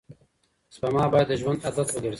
سپما 0.75 1.03
باید 1.13 1.27
د 1.31 1.33
ژوند 1.41 1.57
عادت 1.65 1.87
وګرځي. 1.91 2.09